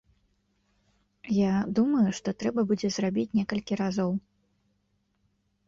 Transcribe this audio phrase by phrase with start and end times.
[1.35, 1.51] Я
[1.81, 4.11] думаю, што трэба будзе зрабіць некалькі разоў.